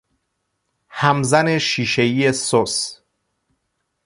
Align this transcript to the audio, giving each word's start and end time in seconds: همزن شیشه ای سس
همزن 0.89 1.57
شیشه 1.57 2.01
ای 2.01 2.31
سس 2.33 3.01